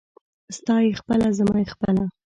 ستا 0.57 0.75
يې 0.83 0.91
خپله، 0.99 1.27
زما 1.39 1.57
يې 1.61 1.67
خپله. 1.73 2.05